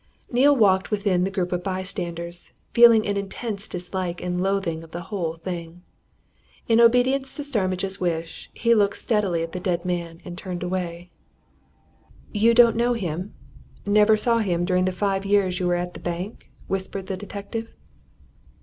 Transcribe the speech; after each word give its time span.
Neale 0.31 0.55
walked 0.55 0.89
within 0.89 1.25
the 1.25 1.29
group 1.29 1.51
of 1.51 1.61
bystanders, 1.63 2.53
feeling 2.73 3.05
an 3.05 3.17
intense 3.17 3.67
dislike 3.67 4.19
and 4.19 4.41
loathing 4.41 4.83
of 4.83 4.89
the 4.89 5.01
whole 5.13 5.35
thing. 5.35 5.83
In 6.67 6.81
obedience 6.81 7.35
to 7.35 7.43
Starmidge's 7.43 7.99
wish, 8.01 8.49
he 8.55 8.73
looked 8.73 8.97
steadily 8.97 9.43
at 9.43 9.51
the 9.51 9.59
dead 9.59 9.85
man 9.85 10.19
and 10.25 10.35
turned 10.35 10.63
away. 10.63 11.11
"You 12.33 12.55
don't 12.55 12.75
know 12.75 12.93
him? 12.93 13.35
never 13.85 14.17
saw 14.17 14.39
him 14.39 14.65
during 14.65 14.85
the 14.85 14.91
five 14.91 15.23
years 15.23 15.59
you 15.59 15.67
were 15.67 15.75
at 15.75 15.93
the 15.93 15.99
bank?" 15.99 16.49
whispered 16.67 17.05
the 17.05 17.15
detective. 17.15 17.69